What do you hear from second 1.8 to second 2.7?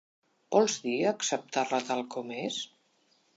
tal com és?